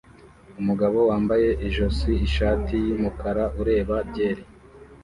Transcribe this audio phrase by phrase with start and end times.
[0.61, 4.43] Umugabo wambaye ijosi ishati yumukara ureba byeri